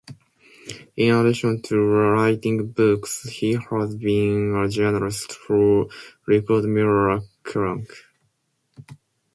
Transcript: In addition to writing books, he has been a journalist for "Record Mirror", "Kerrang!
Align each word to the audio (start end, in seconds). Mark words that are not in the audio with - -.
In 0.97 1.13
addition 1.13 1.61
to 1.61 1.77
writing 1.79 2.71
books, 2.71 3.21
he 3.29 3.51
has 3.53 3.95
been 3.95 4.55
a 4.55 4.67
journalist 4.67 5.33
for 5.33 5.89
"Record 6.25 6.63
Mirror", 6.65 7.19
"Kerrang! 7.43 7.87